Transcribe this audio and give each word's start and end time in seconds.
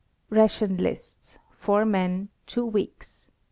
RATION 0.31 0.77
LISTS, 0.77 1.37
FOUR 1.59 1.85
MEN, 1.85 2.29
TWO 2.47 2.65
WEEKS. 2.65 3.29